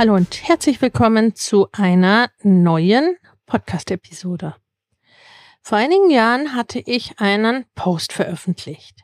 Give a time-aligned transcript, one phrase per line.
[0.00, 4.56] Hallo und herzlich willkommen zu einer neuen Podcast-Episode.
[5.60, 9.00] Vor einigen Jahren hatte ich einen Post veröffentlicht.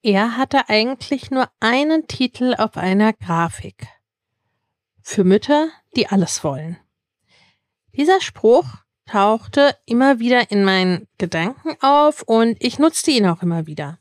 [0.00, 3.86] Er hatte eigentlich nur einen Titel auf einer Grafik.
[5.02, 6.78] Für Mütter, die alles wollen.
[7.94, 8.64] Dieser Spruch
[9.04, 13.98] tauchte immer wieder in meinen Gedanken auf und ich nutzte ihn auch immer wieder.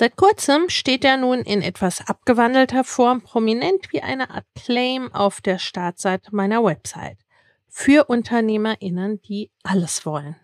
[0.00, 5.42] Seit kurzem steht er nun in etwas abgewandelter Form prominent wie eine Art Claim auf
[5.42, 7.18] der Startseite meiner Website
[7.68, 10.36] für UnternehmerInnen, die alles wollen.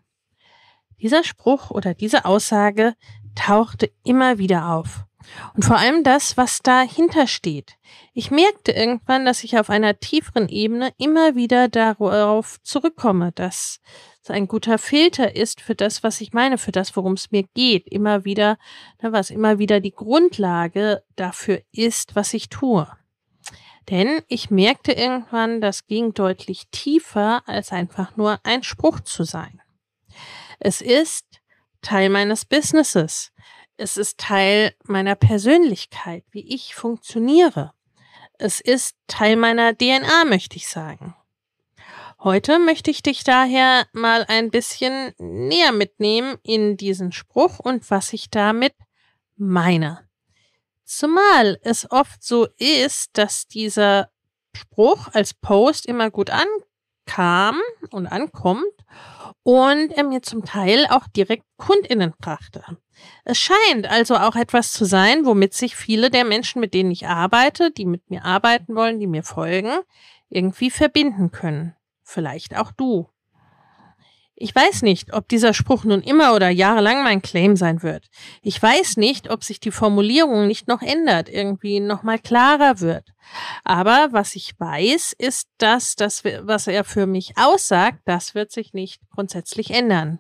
[1.01, 2.97] Dieser Spruch oder diese Aussage
[3.35, 5.06] tauchte immer wieder auf.
[5.55, 7.77] Und vor allem das, was dahinter steht.
[8.13, 13.81] Ich merkte irgendwann, dass ich auf einer tieferen Ebene immer wieder darauf zurückkomme, dass
[14.23, 17.45] es ein guter Filter ist für das, was ich meine, für das, worum es mir
[17.55, 17.87] geht.
[17.89, 18.59] Immer wieder,
[19.03, 22.87] ne, was immer wieder die Grundlage dafür ist, was ich tue.
[23.89, 29.63] Denn ich merkte irgendwann, das ging deutlich tiefer, als einfach nur ein Spruch zu sein.
[30.59, 31.25] Es ist
[31.83, 33.33] Teil meines Businesses.
[33.79, 37.75] Es ist Teil meiner Persönlichkeit, wie ich funktioniere.
[38.39, 41.15] Es ist Teil meiner DNA, möchte ich sagen.
[42.19, 48.15] Heute möchte ich dich daher mal ein bisschen näher mitnehmen in diesen Spruch und was
[48.15, 48.73] ich damit
[49.37, 50.09] meine.
[50.85, 54.11] Zumal es oft so ist, dass dieser
[54.55, 56.31] Spruch als Post immer gut
[57.07, 58.65] ankam und ankommt
[59.43, 62.63] und er mir zum Teil auch direkt Kundinnen brachte.
[63.25, 67.07] Es scheint also auch etwas zu sein, womit sich viele der Menschen, mit denen ich
[67.07, 69.71] arbeite, die mit mir arbeiten wollen, die mir folgen,
[70.29, 71.75] irgendwie verbinden können.
[72.03, 73.09] Vielleicht auch du.
[74.39, 78.09] Ich weiß nicht, ob dieser Spruch nun immer oder jahrelang mein Claim sein wird.
[78.43, 83.09] Ich weiß nicht, ob sich die Formulierung nicht noch ändert, irgendwie nochmal klarer wird.
[83.65, 88.75] Aber was ich weiß, ist, dass das, was er für mich aussagt, das wird sich
[88.75, 90.19] nicht grundsätzlich ändern.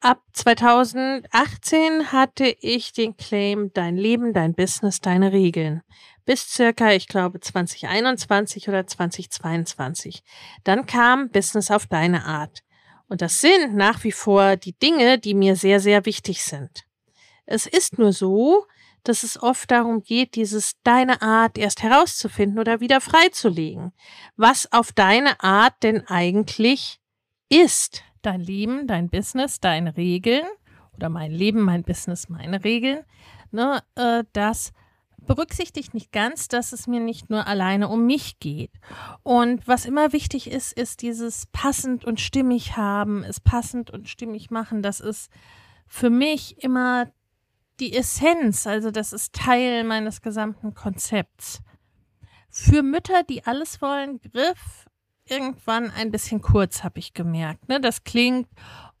[0.00, 5.80] Ab 2018 hatte ich den Claim Dein Leben, dein Business, deine Regeln.
[6.26, 10.22] Bis circa, ich glaube, 2021 oder 2022.
[10.64, 12.62] Dann kam Business auf deine Art.
[13.12, 16.86] Und das sind nach wie vor die Dinge, die mir sehr, sehr wichtig sind.
[17.44, 18.64] Es ist nur so,
[19.04, 23.92] dass es oft darum geht, dieses deine Art erst herauszufinden oder wieder freizulegen.
[24.36, 27.02] Was auf deine Art denn eigentlich
[27.50, 28.02] ist.
[28.22, 30.46] Dein Leben, dein Business, deine Regeln
[30.94, 33.04] oder mein Leben, mein Business, meine Regeln.
[33.50, 34.72] Ne, äh, das
[35.26, 38.72] berücksichtigt nicht ganz, dass es mir nicht nur alleine um mich geht.
[39.22, 44.50] Und was immer wichtig ist, ist dieses passend und stimmig haben, es passend und stimmig
[44.50, 44.82] machen.
[44.82, 45.30] Das ist
[45.86, 47.10] für mich immer
[47.80, 51.60] die Essenz, also das ist Teil meines gesamten Konzepts.
[52.50, 54.86] Für Mütter, die alles wollen, griff
[55.26, 57.68] irgendwann ein bisschen kurz, habe ich gemerkt.
[57.68, 57.80] Ne?
[57.80, 58.48] Das klingt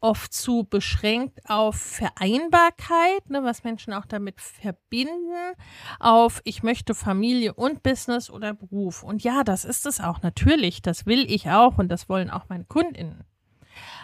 [0.02, 5.54] oft zu beschränkt auf Vereinbarkeit, ne, was Menschen auch damit verbinden,
[6.00, 9.02] auf ich möchte Familie und Business oder Beruf.
[9.02, 12.48] Und ja, das ist es auch natürlich, das will ich auch und das wollen auch
[12.48, 13.24] meine Kundinnen.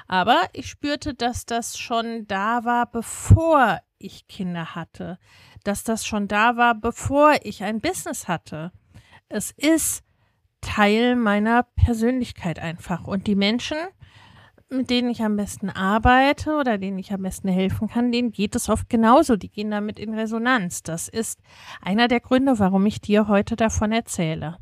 [0.07, 5.19] Aber ich spürte, dass das schon da war, bevor ich Kinder hatte,
[5.65, 8.73] dass das schon da war, bevor ich ein Business hatte.
[9.29, 10.05] Es ist
[10.61, 13.05] Teil meiner Persönlichkeit einfach.
[13.05, 13.77] Und die Menschen,
[14.71, 18.55] mit denen ich am besten arbeite oder denen ich am besten helfen kann, denen geht
[18.55, 19.37] es oft genauso.
[19.37, 20.83] Die gehen damit in Resonanz.
[20.83, 21.41] Das ist
[21.81, 24.59] einer der Gründe, warum ich dir heute davon erzähle.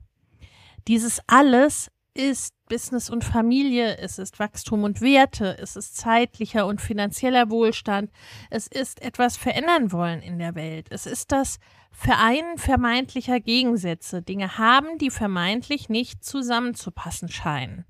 [0.86, 6.80] Dieses alles ist Business und Familie, es ist Wachstum und Werte, es ist zeitlicher und
[6.80, 8.10] finanzieller Wohlstand,
[8.50, 11.58] es ist etwas verändern wollen in der Welt, es ist das
[11.92, 17.84] Vereinen vermeintlicher Gegensätze, Dinge haben, die vermeintlich nicht zusammenzupassen scheinen.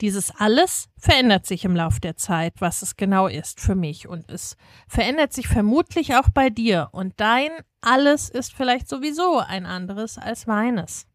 [0.00, 4.08] Dieses alles verändert sich im Lauf der Zeit, was es genau ist für mich.
[4.08, 4.56] Und es
[4.88, 6.88] verändert sich vermutlich auch bei dir.
[6.92, 7.50] Und dein
[7.80, 11.06] alles ist vielleicht sowieso ein anderes als meines.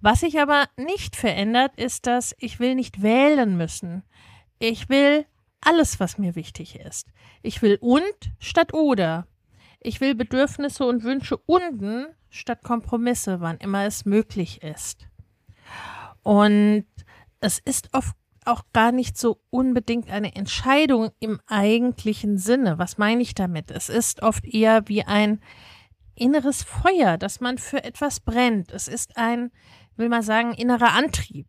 [0.00, 4.02] Was sich aber nicht verändert, ist, dass ich will nicht wählen müssen.
[4.58, 5.26] Ich will
[5.60, 7.08] alles, was mir wichtig ist.
[7.42, 9.26] Ich will und statt oder.
[9.78, 15.06] Ich will Bedürfnisse und Wünsche unten statt Kompromisse, wann immer es möglich ist.
[16.22, 16.86] Und
[17.40, 18.14] es ist oft
[18.44, 22.78] auch gar nicht so unbedingt eine Entscheidung im eigentlichen Sinne.
[22.78, 23.70] Was meine ich damit?
[23.70, 25.40] Es ist oft eher wie ein
[26.14, 28.72] inneres Feuer, das man für etwas brennt.
[28.72, 29.50] Es ist ein,
[29.96, 31.48] will man sagen, innerer Antrieb.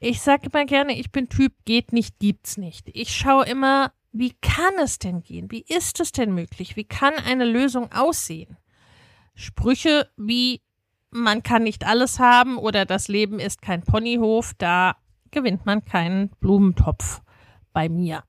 [0.00, 2.88] Ich sage immer gerne, ich bin Typ geht nicht, gibt's nicht.
[2.92, 5.50] Ich schaue immer, wie kann es denn gehen?
[5.50, 6.76] Wie ist es denn möglich?
[6.76, 8.56] Wie kann eine Lösung aussehen?
[9.34, 10.62] Sprüche wie
[11.10, 14.96] man kann nicht alles haben oder das Leben ist kein Ponyhof, da
[15.30, 17.22] gewinnt man keinen Blumentopf
[17.72, 18.22] bei mir.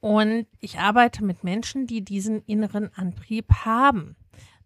[0.00, 4.16] Und ich arbeite mit Menschen, die diesen inneren Antrieb haben.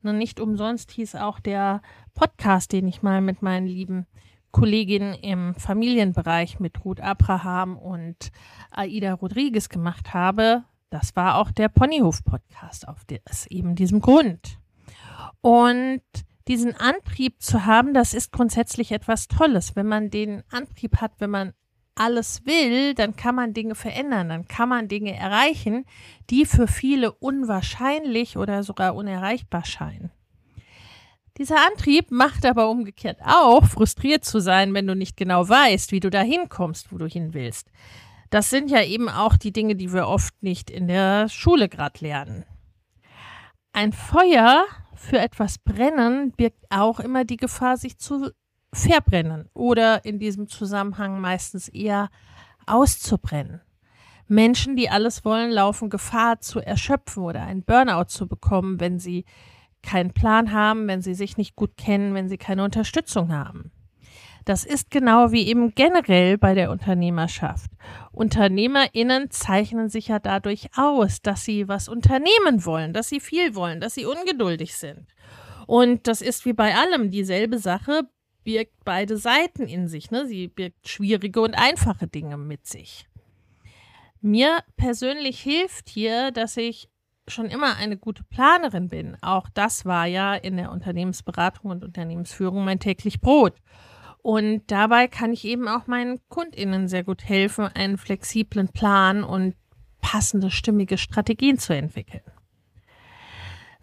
[0.03, 1.83] Und nicht umsonst hieß auch der
[2.15, 4.07] Podcast, den ich mal mit meinen lieben
[4.51, 8.33] Kolleginnen im Familienbereich mit Ruth Abraham und
[8.71, 10.65] Aida Rodriguez gemacht habe.
[10.91, 14.59] Das war auch der Ponyhof-Podcast auf aus eben diesem Grund.
[15.41, 16.03] Und
[16.49, 19.77] diesen Antrieb zu haben, das ist grundsätzlich etwas Tolles.
[19.77, 21.53] Wenn man den Antrieb hat, wenn man
[21.95, 25.85] alles will, dann kann man Dinge verändern, dann kann man Dinge erreichen,
[26.31, 30.11] die für viele unwahrscheinlich oder sogar unerreichbar scheinen.
[31.37, 36.01] Dieser Antrieb macht aber umgekehrt auch, frustriert zu sein, wenn du nicht genau weißt, wie
[36.01, 37.71] du da hinkommst, wo du hin willst.
[38.31, 42.01] Das sind ja eben auch die Dinge, die wir oft nicht in der Schule gerade
[42.01, 42.45] lernen.
[43.73, 44.65] Ein Feuer
[45.01, 48.33] für etwas brennen birgt auch immer die Gefahr, sich zu
[48.71, 52.11] verbrennen oder in diesem Zusammenhang meistens eher
[52.67, 53.63] auszubrennen.
[54.29, 59.25] Menschen, die alles wollen, laufen Gefahr zu erschöpfen oder einen Burnout zu bekommen, wenn sie
[59.83, 63.73] keinen Plan haben, wenn sie sich nicht gut kennen, wenn sie keine Unterstützung haben.
[64.45, 67.71] Das ist genau wie eben generell bei der Unternehmerschaft.
[68.13, 73.81] UnternehmerInnen zeichnen sich ja dadurch aus, dass sie was unternehmen wollen, dass sie viel wollen,
[73.81, 75.07] dass sie ungeduldig sind.
[75.67, 78.09] Und das ist wie bei allem dieselbe Sache,
[78.45, 80.11] birgt beide Seiten in sich.
[80.11, 80.27] Ne?
[80.27, 83.07] Sie birgt schwierige und einfache Dinge mit sich.
[84.21, 86.91] Mir persönlich hilft hier, dass ich
[87.29, 89.17] schon immer eine gute Planerin bin.
[89.23, 93.55] Auch das war ja in der Unternehmensberatung und Unternehmensführung mein täglich Brot.
[94.23, 99.55] Und dabei kann ich eben auch meinen KundInnen sehr gut helfen, einen flexiblen Plan und
[100.01, 102.23] passende, stimmige Strategien zu entwickeln.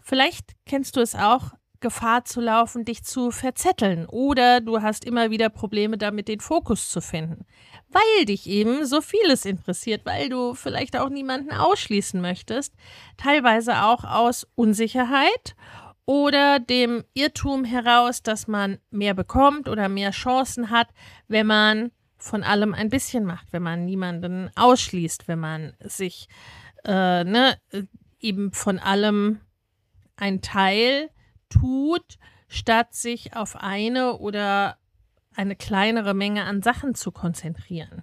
[0.00, 4.06] Vielleicht kennst du es auch, Gefahr zu laufen, dich zu verzetteln.
[4.06, 7.46] Oder du hast immer wieder Probleme damit, den Fokus zu finden,
[7.88, 12.74] weil dich eben so vieles interessiert, weil du vielleicht auch niemanden ausschließen möchtest,
[13.16, 15.54] teilweise auch aus Unsicherheit
[16.08, 20.88] oder dem Irrtum heraus, dass man mehr bekommt oder mehr Chancen hat,
[21.26, 26.30] wenn man von allem ein bisschen macht, wenn man niemanden ausschließt, wenn man sich
[26.86, 27.58] äh, ne,
[28.20, 29.42] eben von allem
[30.16, 31.10] ein Teil
[31.50, 32.18] tut,
[32.48, 34.78] statt sich auf eine oder
[35.36, 38.02] eine kleinere Menge an Sachen zu konzentrieren.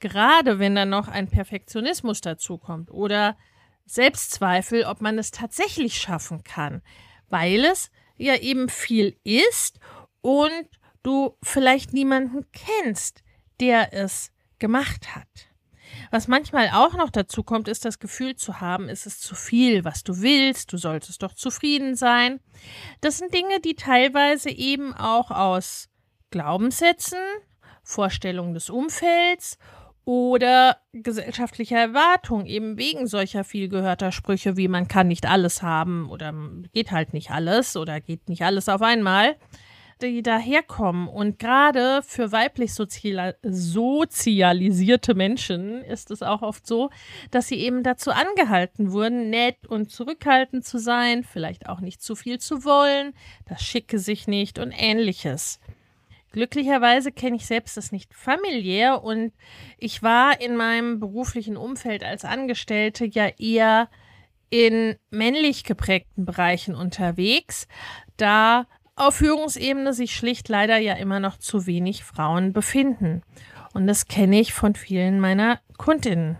[0.00, 3.36] Gerade wenn dann noch ein Perfektionismus dazukommt oder
[3.84, 6.80] Selbstzweifel, ob man es tatsächlich schaffen kann,
[7.28, 9.78] weil es ja eben viel ist
[10.20, 10.68] und
[11.02, 13.22] du vielleicht niemanden kennst,
[13.60, 15.28] der es gemacht hat.
[16.10, 19.84] Was manchmal auch noch dazu kommt, ist das Gefühl zu haben, ist es zu viel,
[19.84, 22.40] was du willst, du solltest doch zufrieden sein.
[23.00, 25.88] Das sind Dinge, die teilweise eben auch aus
[26.30, 27.18] Glaubenssätzen,
[27.82, 29.58] Vorstellungen des Umfelds
[30.06, 36.08] oder gesellschaftlicher Erwartung eben wegen solcher viel gehörter Sprüche wie man kann nicht alles haben
[36.08, 36.32] oder
[36.72, 39.34] geht halt nicht alles oder geht nicht alles auf einmal,
[40.00, 41.08] die daherkommen.
[41.08, 46.90] Und gerade für weiblich sozialisierte Menschen ist es auch oft so,
[47.32, 52.14] dass sie eben dazu angehalten wurden, nett und zurückhaltend zu sein, vielleicht auch nicht zu
[52.14, 53.12] viel zu wollen,
[53.46, 55.58] das schicke sich nicht und ähnliches.
[56.32, 59.32] Glücklicherweise kenne ich selbst das nicht familiär und
[59.78, 63.88] ich war in meinem beruflichen Umfeld als Angestellte ja eher
[64.50, 67.66] in männlich geprägten Bereichen unterwegs.
[68.16, 68.66] Da
[68.96, 73.22] auf Führungsebene sich schlicht leider ja immer noch zu wenig Frauen befinden.
[73.74, 76.38] Und das kenne ich von vielen meiner Kundinnen.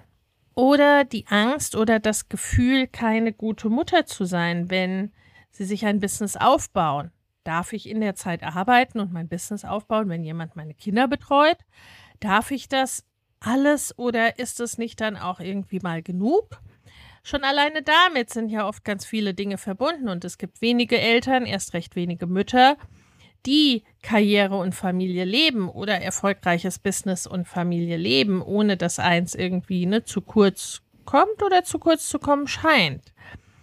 [0.55, 5.13] Oder die Angst oder das Gefühl, keine gute Mutter zu sein, wenn
[5.51, 7.11] sie sich ein Business aufbauen.
[7.47, 11.59] Darf ich in der Zeit arbeiten und mein Business aufbauen, wenn jemand meine Kinder betreut?
[12.19, 13.05] Darf ich das
[13.39, 16.61] alles oder ist es nicht dann auch irgendwie mal genug?
[17.23, 21.47] Schon alleine damit sind ja oft ganz viele Dinge verbunden und es gibt wenige Eltern,
[21.47, 22.77] erst recht wenige Mütter,
[23.47, 29.87] die Karriere und Familie leben oder erfolgreiches Business und Familie leben, ohne dass eins irgendwie
[29.87, 33.13] ne, zu kurz kommt oder zu kurz zu kommen scheint.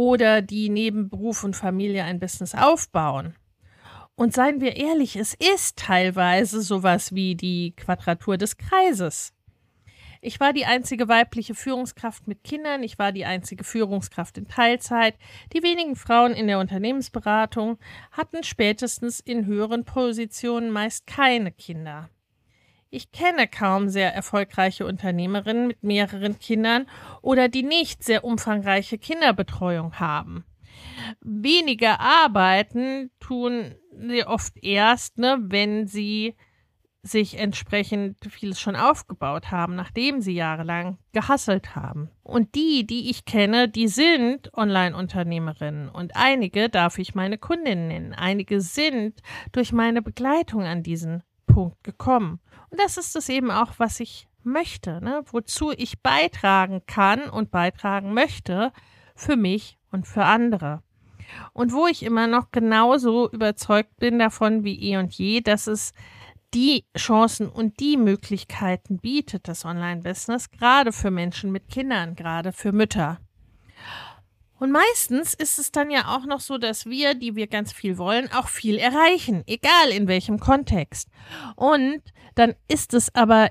[0.00, 3.34] oder die neben Beruf und Familie ein Business aufbauen.
[4.14, 9.34] Und seien wir ehrlich, es ist teilweise sowas wie die Quadratur des Kreises.
[10.22, 15.16] Ich war die einzige weibliche Führungskraft mit Kindern, ich war die einzige Führungskraft in Teilzeit.
[15.52, 17.76] Die wenigen Frauen in der Unternehmensberatung
[18.10, 22.08] hatten spätestens in höheren Positionen meist keine Kinder.
[22.92, 26.86] Ich kenne kaum sehr erfolgreiche Unternehmerinnen mit mehreren Kindern
[27.22, 30.44] oder die nicht sehr umfangreiche Kinderbetreuung haben.
[31.20, 36.36] Weniger arbeiten tun sie oft erst, ne, wenn sie
[37.02, 42.10] sich entsprechend vieles schon aufgebaut haben, nachdem sie jahrelang gehasselt haben.
[42.22, 48.14] Und die, die ich kenne, die sind Online-Unternehmerinnen und einige darf ich meine Kundinnen nennen.
[48.14, 52.40] Einige sind durch meine Begleitung an diesen Punkt gekommen.
[52.70, 55.22] Und das ist es eben auch, was ich möchte, ne?
[55.30, 58.72] wozu ich beitragen kann und beitragen möchte
[59.14, 60.82] für mich und für andere.
[61.52, 65.92] Und wo ich immer noch genauso überzeugt bin davon wie eh und je, dass es
[66.54, 72.72] die Chancen und die Möglichkeiten bietet, das Online-Business, gerade für Menschen mit Kindern, gerade für
[72.72, 73.18] Mütter.
[74.60, 77.96] Und meistens ist es dann ja auch noch so, dass wir, die wir ganz viel
[77.96, 81.08] wollen, auch viel erreichen, egal in welchem Kontext.
[81.56, 82.02] Und
[82.34, 83.48] dann ist es aber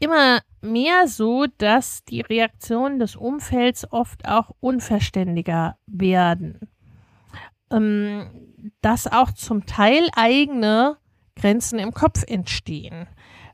[0.00, 6.68] immer mehr so, dass die Reaktionen des Umfelds oft auch unverständiger werden.
[7.70, 8.28] Ähm,
[8.80, 10.96] dass auch zum Teil eigene
[11.36, 13.06] Grenzen im Kopf entstehen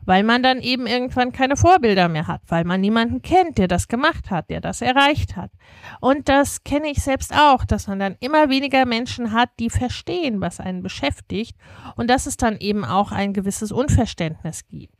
[0.06, 3.88] weil man dann eben irgendwann keine Vorbilder mehr hat, weil man niemanden kennt, der das
[3.88, 5.50] gemacht hat, der das erreicht hat.
[6.00, 10.40] Und das kenne ich selbst auch, dass man dann immer weniger Menschen hat, die verstehen,
[10.40, 11.56] was einen beschäftigt
[11.96, 14.94] und dass es dann eben auch ein gewisses Unverständnis gibt.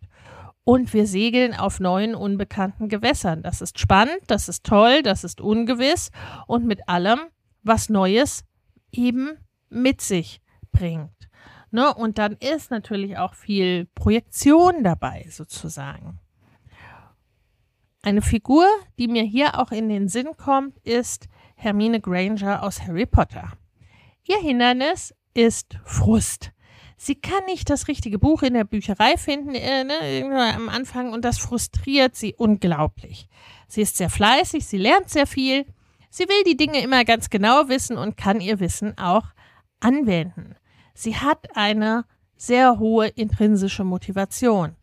[0.65, 3.43] Und wir segeln auf neuen, unbekannten Gewässern.
[3.45, 6.11] Das ist spannend, das ist toll, das ist ungewiss
[6.49, 7.21] und mit allem,
[7.63, 8.45] was Neues
[8.91, 10.41] eben mit sich
[10.73, 11.26] bringt.
[11.71, 11.93] Ne?
[11.95, 16.19] Und dann ist natürlich auch viel Projektion dabei, sozusagen.
[18.03, 18.67] Eine Figur,
[18.99, 23.53] die mir hier auch in den Sinn kommt, ist Hermine Granger aus Harry Potter.
[24.25, 26.53] Ihr Hindernis ist Frust.
[26.97, 31.25] Sie kann nicht das richtige Buch in der Bücherei finden äh, ne, am Anfang und
[31.25, 33.29] das frustriert sie unglaublich.
[33.69, 35.67] Sie ist sehr fleißig, sie lernt sehr viel,
[36.09, 39.27] sie will die Dinge immer ganz genau wissen und kann ihr Wissen auch
[39.81, 40.55] anwenden.
[40.97, 44.77] Sie hat eine sehr hohe intrinsische Motivation.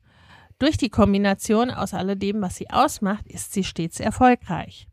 [0.59, 4.87] Durch die Kombination aus alledem, was sie ausmacht, ist sie stets erfolgreich.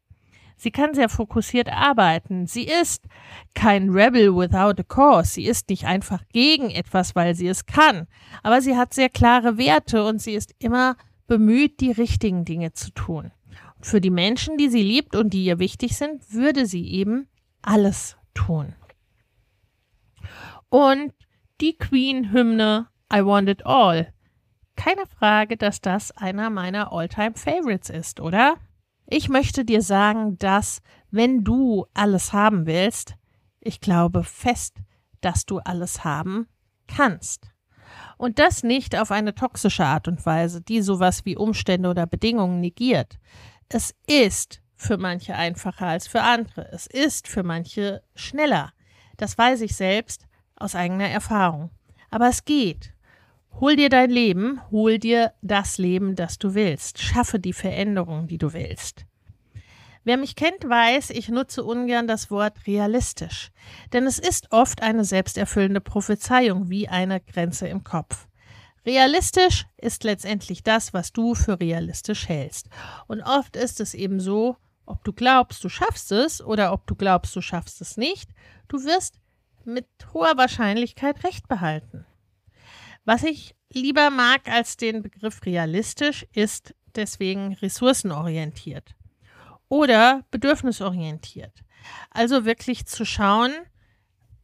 [0.57, 2.47] Sie kann sehr fokussiert arbeiten.
[2.47, 3.05] Sie ist
[3.55, 5.33] kein Rebel without a cause.
[5.33, 8.07] Sie ist nicht einfach gegen etwas, weil sie es kann.
[8.43, 10.97] Aber sie hat sehr klare Werte und sie ist immer
[11.27, 13.31] bemüht, die richtigen Dinge zu tun.
[13.83, 17.29] Für die Menschen, die sie liebt und die ihr wichtig sind, würde sie eben
[17.61, 18.75] alles tun.
[20.71, 21.13] Und
[21.61, 24.13] die Queen-Hymne I Want It All.
[24.77, 28.55] Keine Frage, dass das einer meiner Alltime favorites ist, oder?
[29.07, 33.17] Ich möchte dir sagen, dass wenn du alles haben willst,
[33.59, 34.77] ich glaube fest,
[35.21, 36.47] dass du alles haben
[36.87, 37.51] kannst.
[38.17, 42.61] Und das nicht auf eine toxische Art und Weise, die sowas wie Umstände oder Bedingungen
[42.61, 43.19] negiert.
[43.69, 46.69] Es ist für manche einfacher als für andere.
[46.71, 48.73] Es ist für manche schneller.
[49.17, 50.30] Das weiß ich selbst
[50.61, 51.71] aus eigener Erfahrung.
[52.11, 52.93] Aber es geht.
[53.59, 57.01] Hol dir dein Leben, hol dir das Leben, das du willst.
[57.01, 59.05] Schaffe die Veränderung, die du willst.
[60.05, 63.51] Wer mich kennt, weiß, ich nutze ungern das Wort realistisch,
[63.93, 68.27] denn es ist oft eine selbsterfüllende Prophezeiung wie eine Grenze im Kopf.
[68.87, 72.71] Realistisch ist letztendlich das, was du für realistisch hältst.
[73.09, 76.95] Und oft ist es eben so, ob du glaubst, du schaffst es oder ob du
[76.95, 78.31] glaubst, du schaffst es nicht,
[78.69, 79.20] du wirst
[79.67, 82.07] mit hoher Wahrscheinlichkeit recht behalten.
[83.05, 88.95] Was ich lieber mag als den Begriff realistisch, ist deswegen ressourcenorientiert
[89.69, 91.65] oder bedürfnisorientiert.
[92.11, 93.53] Also wirklich zu schauen,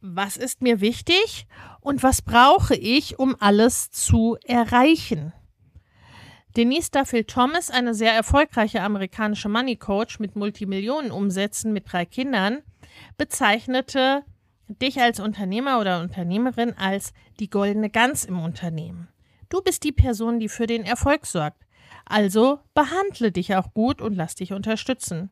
[0.01, 1.47] was ist mir wichtig
[1.81, 5.33] und was brauche ich, um alles zu erreichen.
[6.55, 12.63] Denise Duffield Thomas, eine sehr erfolgreiche amerikanische Money Coach mit Multimillionenumsätzen mit drei Kindern,
[13.17, 14.23] bezeichnete
[14.67, 19.07] dich als Unternehmer oder Unternehmerin als die goldene Gans im Unternehmen.
[19.49, 21.63] Du bist die Person, die für den Erfolg sorgt.
[22.05, 25.29] Also behandle dich auch gut und lass dich unterstützen.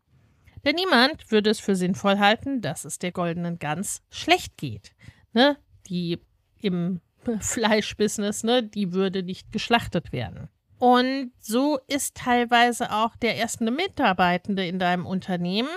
[0.65, 4.95] Denn niemand würde es für sinnvoll halten, dass es der goldenen Gans schlecht geht.
[5.33, 5.57] Ne?
[5.87, 6.19] Die
[6.59, 7.01] im
[7.39, 10.49] Fleischbusiness, ne, die würde nicht geschlachtet werden.
[10.77, 15.69] Und so ist teilweise auch der erste Mitarbeitende in deinem Unternehmen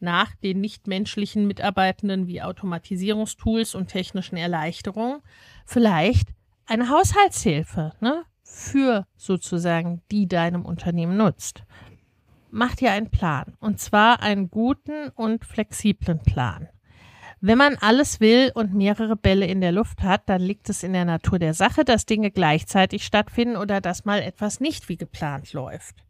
[0.00, 5.20] nach den nichtmenschlichen Mitarbeitenden wie Automatisierungstools und technischen Erleichterungen
[5.66, 6.28] vielleicht
[6.66, 8.24] eine Haushaltshilfe, ne?
[8.42, 11.64] für sozusagen die deinem Unternehmen nutzt.
[12.50, 16.68] Mach dir einen Plan und zwar einen guten und flexiblen Plan.
[17.40, 20.92] Wenn man alles will und mehrere Bälle in der Luft hat, dann liegt es in
[20.92, 25.52] der Natur der Sache, dass Dinge gleichzeitig stattfinden oder dass mal etwas nicht wie geplant
[25.52, 26.04] läuft.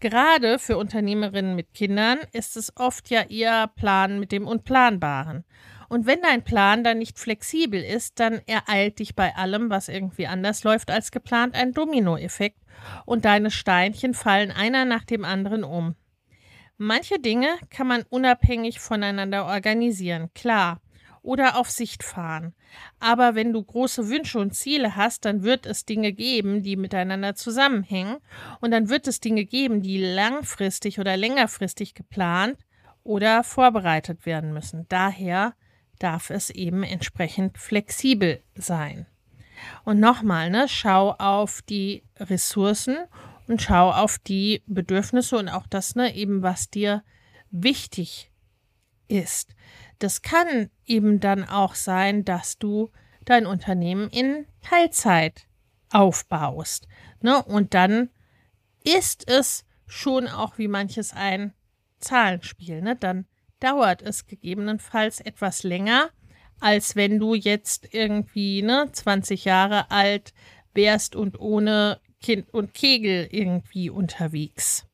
[0.00, 5.44] Gerade für Unternehmerinnen mit Kindern ist es oft ja eher Plan mit dem Unplanbaren.
[5.88, 10.28] Und wenn dein Plan dann nicht flexibel ist, dann ereilt dich bei allem, was irgendwie
[10.28, 12.60] anders läuft als geplant, ein Dominoeffekt
[13.06, 15.96] und deine Steinchen fallen einer nach dem anderen um.
[16.78, 20.80] Manche Dinge kann man unabhängig voneinander organisieren, klar,
[21.22, 22.54] oder auf Sicht fahren.
[22.98, 27.34] Aber wenn du große Wünsche und Ziele hast, dann wird es Dinge geben, die miteinander
[27.34, 28.18] zusammenhängen,
[28.60, 32.58] und dann wird es Dinge geben, die langfristig oder längerfristig geplant
[33.02, 34.86] oder vorbereitet werden müssen.
[34.88, 35.54] Daher
[35.98, 39.06] darf es eben entsprechend flexibel sein.
[39.84, 42.96] Und nochmal, ne, schau auf die Ressourcen
[43.46, 47.02] und schau auf die Bedürfnisse und auch das, ne, eben was dir
[47.50, 48.30] wichtig
[49.08, 49.54] ist.
[50.00, 52.90] Das kann eben dann auch sein, dass du
[53.24, 55.46] dein Unternehmen in Teilzeit
[55.90, 56.88] aufbaust.
[57.20, 57.42] Ne?
[57.44, 58.10] Und dann
[58.82, 61.52] ist es schon auch wie manches ein
[61.98, 62.80] Zahlenspiel.
[62.80, 62.96] Ne?
[62.96, 63.26] Dann
[63.60, 66.10] dauert es gegebenenfalls etwas länger,
[66.60, 70.32] als wenn du jetzt irgendwie ne, 20 Jahre alt
[70.72, 74.86] wärst und ohne Kind und Kegel irgendwie unterwegs.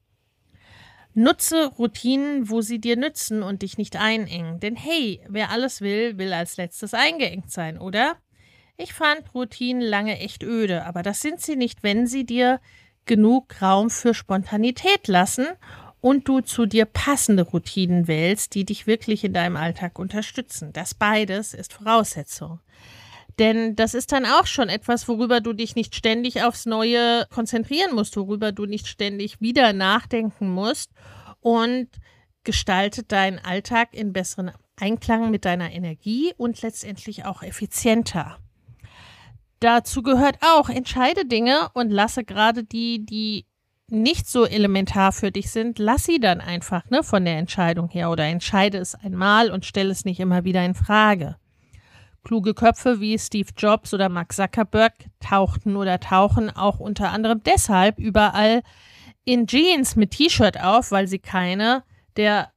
[1.19, 4.61] Nutze Routinen, wo sie dir nützen und dich nicht einengen.
[4.61, 8.17] Denn hey, wer alles will, will als letztes eingeengt sein, oder?
[8.77, 12.61] Ich fand Routinen lange echt öde, aber das sind sie nicht, wenn sie dir
[13.07, 15.47] genug Raum für Spontanität lassen
[16.03, 20.75] und du zu dir passende Routinen wählst, die dich wirklich in deinem Alltag unterstützen.
[20.75, 22.61] Das beides ist Voraussetzung.
[23.39, 27.95] Denn das ist dann auch schon etwas, worüber du dich nicht ständig aufs Neue konzentrieren
[27.95, 30.91] musst, worüber du nicht ständig wieder nachdenken musst
[31.41, 31.89] und
[32.45, 38.39] gestaltet deinen Alltag in besseren Einklang mit deiner Energie und letztendlich auch effizienter.
[39.61, 43.47] Dazu gehört auch, entscheide Dinge und lasse gerade die, die
[43.89, 48.11] nicht so elementar für dich sind, lass sie dann einfach ne, von der Entscheidung her
[48.11, 51.37] oder entscheide es einmal und stelle es nicht immer wieder in Frage.
[52.27, 58.01] Kluge Köpfe wie Steve Jobs oder Mark Zuckerberg tauchten oder tauchen auch unter anderem deshalb
[58.01, 58.63] überall
[59.25, 61.85] in Jeans mit T-Shirt auf, weil sie keine
[62.17, 62.51] der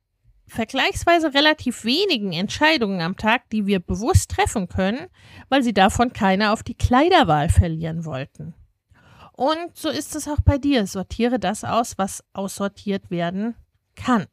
[0.47, 5.05] vergleichsweise relativ wenigen Entscheidungen am Tag, die wir bewusst treffen können,
[5.49, 8.55] weil sie davon keine auf die Kleiderwahl verlieren wollten.
[9.33, 10.87] Und so ist es auch bei dir.
[10.87, 13.53] Sortiere das aus, was aussortiert werden
[13.95, 14.25] kann.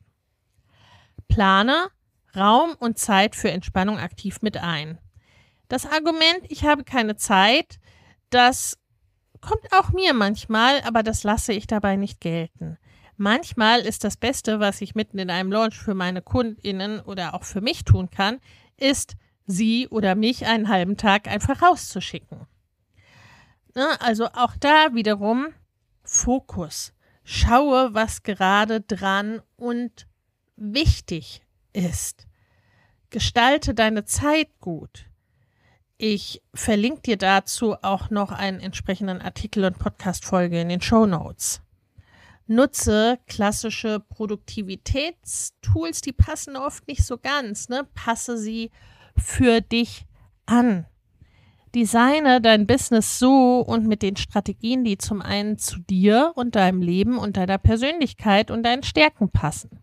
[1.29, 1.89] Plane
[2.35, 4.99] Raum und Zeit für Entspannung aktiv mit ein.
[5.69, 7.79] Das Argument, ich habe keine Zeit,
[8.31, 8.79] das
[9.41, 12.79] kommt auch mir manchmal, aber das lasse ich dabei nicht gelten.
[13.17, 17.45] Manchmal ist das Beste, was ich mitten in einem Launch für meine Kundinnen oder auch
[17.45, 18.41] für mich tun kann,
[18.77, 22.47] ist, sie oder mich einen halben Tag einfach rauszuschicken.
[23.75, 24.01] Ne?
[24.01, 25.49] Also auch da wiederum
[26.03, 26.93] Fokus.
[27.25, 30.07] Schaue, was gerade dran und
[30.57, 32.27] wichtig ist.
[33.11, 35.06] Gestalte deine Zeit gut.
[35.99, 41.63] Ich verlinke dir dazu auch noch einen entsprechenden Artikel und Podcast-Folge in den Show Notes.
[42.47, 47.89] Nutze klassische Produktivitätstools, die passen oft nicht so ganz, ne?
[47.95, 48.71] Passe sie
[49.17, 50.05] für dich
[50.45, 50.85] an.
[51.75, 56.83] Designe dein Business so und mit den Strategien, die zum einen zu dir und deinem
[56.83, 59.81] Leben und deiner Persönlichkeit und deinen Stärken passen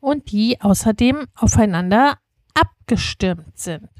[0.00, 2.16] und die außerdem aufeinander
[2.54, 3.90] abgestimmt sind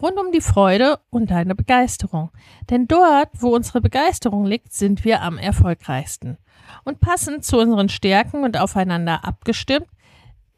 [0.00, 2.30] rund um die Freude und deine Begeisterung.
[2.70, 6.38] Denn dort, wo unsere Begeisterung liegt, sind wir am erfolgreichsten.
[6.84, 9.88] Und passend zu unseren Stärken und aufeinander abgestimmt,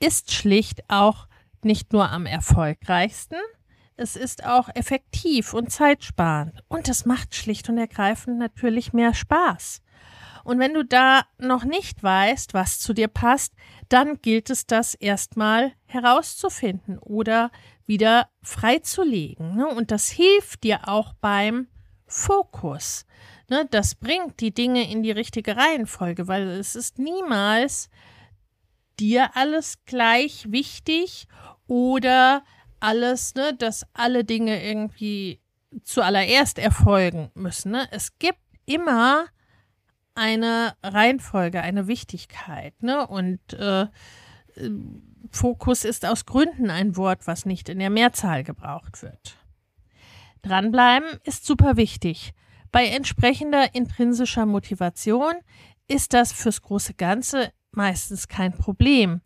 [0.01, 1.27] ist schlicht auch
[1.63, 3.39] nicht nur am erfolgreichsten,
[3.99, 6.63] es ist auch effektiv und zeitsparend.
[6.69, 9.81] Und es macht schlicht und ergreifend natürlich mehr Spaß.
[10.45, 13.55] Und wenn du da noch nicht weißt, was zu dir passt,
[13.89, 17.51] dann gilt es das erstmal herauszufinden oder
[17.87, 19.57] wieder freizulegen.
[19.57, 19.67] Ne?
[19.67, 21.69] Und das hilft dir auch beim
[22.07, 23.07] Fokus.
[23.49, 23.67] Ne?
[23.71, 27.89] Das bringt die Dinge in die richtige Reihenfolge, weil es ist niemals
[28.99, 31.29] dir alles gleich wichtig
[31.67, 32.45] oder
[32.81, 35.41] alles, ne, dass alle Dinge irgendwie
[35.83, 37.73] zuallererst erfolgen müssen.
[37.73, 37.89] Ne?
[37.91, 39.27] Es gibt immer
[40.15, 42.83] eine Reihenfolge, eine Wichtigkeit.
[42.83, 43.07] Ne?
[43.07, 43.87] Und äh,
[45.31, 49.37] Fokus ist aus Gründen ein Wort, was nicht in der Mehrzahl gebraucht wird.
[50.43, 52.33] Dranbleiben ist super wichtig.
[52.73, 55.35] Bei entsprechender intrinsischer Motivation
[55.89, 59.21] ist das fürs große Ganze meistens kein Problem.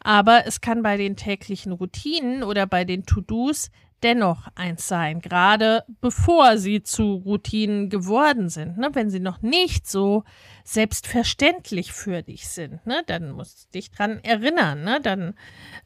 [0.00, 3.70] Aber es kann bei den täglichen Routinen oder bei den To-Dos
[4.02, 8.78] dennoch eins sein, gerade bevor sie zu Routinen geworden sind.
[8.78, 8.90] Ne?
[8.92, 10.24] Wenn sie noch nicht so
[10.64, 13.02] selbstverständlich für dich sind, ne?
[13.06, 14.84] dann musst du dich dran erinnern.
[14.84, 15.00] Ne?
[15.02, 15.34] Dann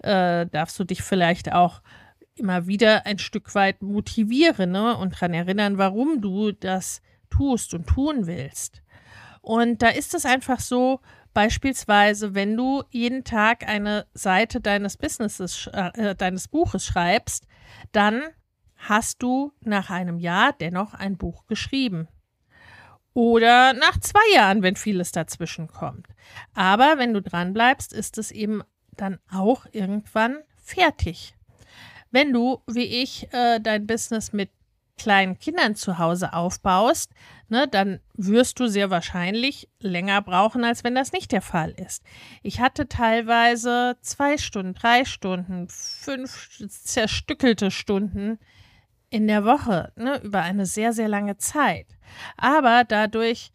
[0.01, 1.83] äh, darfst du dich vielleicht auch
[2.35, 4.97] immer wieder ein Stück weit motivieren ne?
[4.97, 8.83] und dran erinnern, warum du das tust und tun willst.
[9.43, 11.01] Und da ist es einfach so,
[11.33, 17.47] Beispielsweise, wenn du jeden Tag eine Seite deines Businesses, äh, deines Buches schreibst,
[17.93, 18.23] dann
[18.77, 22.09] hast du nach einem Jahr dennoch ein Buch geschrieben.
[23.13, 26.07] Oder nach zwei Jahren, wenn vieles dazwischen kommt.
[26.55, 31.35] Aber wenn du dran bleibst, ist es eben dann auch irgendwann fertig.
[32.11, 34.51] Wenn du, wie ich, äh, dein Business mit
[34.97, 37.13] kleinen Kindern zu Hause aufbaust,
[37.51, 42.03] ne, dann wirst du sehr wahrscheinlich länger brauchen, als wenn das nicht der Fall ist.
[42.43, 48.39] Ich hatte teilweise zwei Stunden, drei Stunden, fünf zerstückelte Stunden
[49.11, 51.87] in der Woche, ne, über eine sehr, sehr lange Zeit.
[52.37, 53.51] Aber dadurch,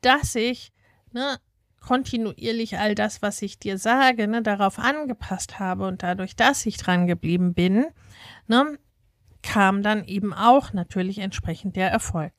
[0.00, 0.72] dass ich
[1.12, 1.38] ne,
[1.80, 6.76] kontinuierlich all das, was ich dir sage, ne, darauf angepasst habe und dadurch, dass ich
[6.76, 7.86] dran geblieben bin,
[8.48, 8.78] ne,
[9.42, 12.32] kam dann eben auch natürlich entsprechend der Erfolg.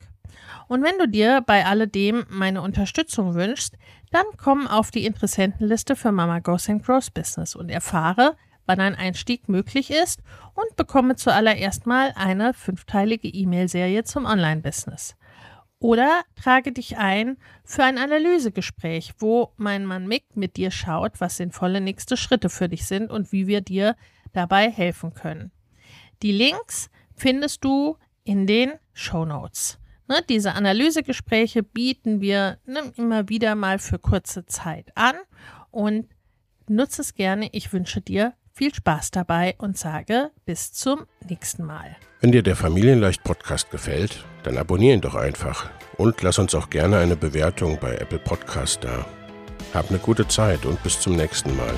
[0.68, 3.76] Und wenn du dir bei alledem meine Unterstützung wünschst,
[4.10, 8.94] dann komm auf die Interessentenliste für Mama Goes and Grows Business und erfahre, wann ein
[8.94, 10.20] Einstieg möglich ist
[10.54, 15.16] und bekomme zuallererst mal eine fünfteilige E-Mail-Serie zum Online-Business.
[15.78, 21.38] Oder trage dich ein für ein Analysegespräch, wo mein Mann Mick mit dir schaut, was
[21.38, 23.96] sinnvolle nächste Schritte für dich sind und wie wir dir
[24.32, 25.50] dabei helfen können.
[26.22, 29.80] Die Links findest du in den Show Notes.
[30.12, 35.14] Ne, diese Analysegespräche bieten wir ne, immer wieder mal für kurze Zeit an
[35.70, 36.06] und
[36.68, 37.48] nutze es gerne.
[37.52, 41.96] Ich wünsche dir viel Spaß dabei und sage bis zum nächsten Mal.
[42.20, 46.68] Wenn dir der Familienleicht Podcast gefällt, dann abonniere ihn doch einfach und lass uns auch
[46.68, 49.06] gerne eine Bewertung bei Apple Podcast da.
[49.72, 51.72] Hab eine gute Zeit und bis zum nächsten Mal.